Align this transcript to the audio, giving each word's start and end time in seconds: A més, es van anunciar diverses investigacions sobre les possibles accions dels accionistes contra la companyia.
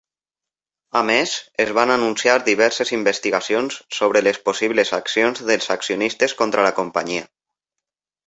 A 0.99 1.01
més, 1.07 1.31
es 1.65 1.73
van 1.79 1.91
anunciar 1.95 2.37
diverses 2.47 2.93
investigacions 2.97 3.77
sobre 3.99 4.23
les 4.29 4.41
possibles 4.49 4.93
accions 4.99 5.43
dels 5.51 5.69
accionistes 5.75 6.33
contra 6.41 6.65
la 6.69 6.75
companyia. 6.83 7.29